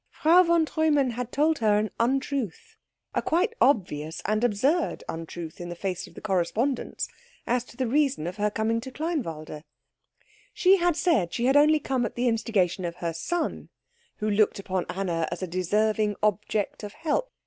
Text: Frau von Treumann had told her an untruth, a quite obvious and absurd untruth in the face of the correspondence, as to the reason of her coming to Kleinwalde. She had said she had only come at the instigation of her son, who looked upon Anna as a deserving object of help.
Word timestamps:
Frau 0.09 0.41
von 0.41 0.65
Treumann 0.65 1.11
had 1.11 1.31
told 1.31 1.59
her 1.59 1.77
an 1.77 1.91
untruth, 1.99 2.75
a 3.13 3.21
quite 3.21 3.53
obvious 3.61 4.19
and 4.25 4.43
absurd 4.43 5.03
untruth 5.07 5.61
in 5.61 5.69
the 5.69 5.75
face 5.75 6.07
of 6.07 6.15
the 6.15 6.21
correspondence, 6.21 7.07
as 7.45 7.63
to 7.65 7.77
the 7.77 7.85
reason 7.85 8.25
of 8.25 8.37
her 8.37 8.49
coming 8.49 8.81
to 8.81 8.91
Kleinwalde. 8.91 9.63
She 10.55 10.77
had 10.77 10.95
said 10.95 11.35
she 11.35 11.45
had 11.45 11.55
only 11.55 11.79
come 11.79 12.03
at 12.03 12.15
the 12.15 12.27
instigation 12.27 12.83
of 12.83 12.95
her 12.95 13.13
son, 13.13 13.69
who 14.15 14.27
looked 14.27 14.57
upon 14.57 14.87
Anna 14.89 15.27
as 15.31 15.43
a 15.43 15.47
deserving 15.47 16.15
object 16.23 16.81
of 16.81 16.93
help. 16.93 17.29